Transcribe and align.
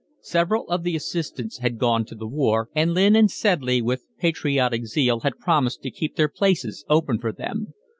Several 0.23 0.67
of 0.67 0.81
the 0.81 0.95
assistants 0.95 1.59
had 1.59 1.77
gone 1.77 2.05
to 2.05 2.15
the 2.15 2.25
war, 2.25 2.69
and 2.73 2.95
Lynn 2.95 3.15
and 3.15 3.29
Sedley 3.29 3.83
with 3.83 4.07
patriotic 4.17 4.87
zeal 4.87 5.19
had 5.19 5.37
promised 5.37 5.83
to 5.83 5.91
keep 5.91 6.15
their 6.15 6.27
places 6.27 6.83
open 6.89 7.19
for 7.19 7.31
them. 7.31 7.75